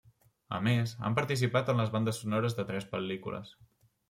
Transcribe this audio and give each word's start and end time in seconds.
A 0.59 0.61
més, 0.67 0.93
han 1.09 1.17
participat 1.19 1.69
en 1.75 1.79
les 1.83 1.93
bandes 1.97 2.23
sonores 2.23 2.57
de 2.63 2.67
tres 2.73 2.89
pel·lícules. 2.97 3.55